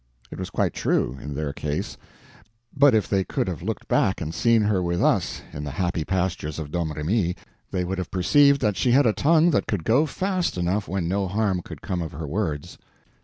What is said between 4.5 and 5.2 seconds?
her with